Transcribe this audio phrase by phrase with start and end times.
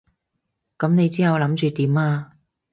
[0.79, 2.31] 噉你之後諗住點啊？